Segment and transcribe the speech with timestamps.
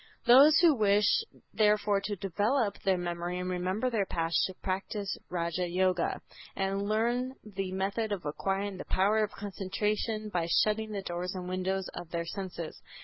[0.25, 1.05] Those who wish
[1.53, 6.21] therefore to develop their memory and remember their past should practice Raja Yoga
[6.55, 11.47] and learn the method of acquiring the power of concentration by shutting the doors and
[11.47, 12.81] windows of their senses.